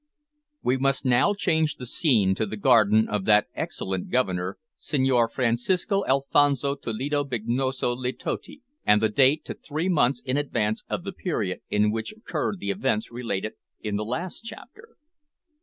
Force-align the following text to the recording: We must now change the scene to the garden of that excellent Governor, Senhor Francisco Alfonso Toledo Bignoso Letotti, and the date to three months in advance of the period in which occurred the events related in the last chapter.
We 0.63 0.77
must 0.77 1.05
now 1.05 1.35
change 1.35 1.75
the 1.75 1.85
scene 1.85 2.33
to 2.33 2.47
the 2.47 2.57
garden 2.57 3.07
of 3.07 3.25
that 3.25 3.45
excellent 3.53 4.09
Governor, 4.09 4.57
Senhor 4.75 5.29
Francisco 5.29 6.03
Alfonso 6.07 6.73
Toledo 6.73 7.23
Bignoso 7.23 7.93
Letotti, 7.95 8.61
and 8.83 8.99
the 8.99 9.09
date 9.09 9.45
to 9.45 9.53
three 9.53 9.89
months 9.89 10.19
in 10.25 10.37
advance 10.37 10.83
of 10.89 11.03
the 11.03 11.13
period 11.13 11.61
in 11.69 11.91
which 11.91 12.13
occurred 12.13 12.57
the 12.57 12.71
events 12.71 13.11
related 13.11 13.53
in 13.79 13.95
the 13.95 14.03
last 14.03 14.41
chapter. 14.41 14.97